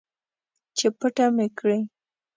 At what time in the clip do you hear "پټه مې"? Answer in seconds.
0.97-1.47